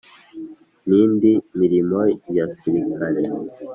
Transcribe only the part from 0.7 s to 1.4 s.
N'indi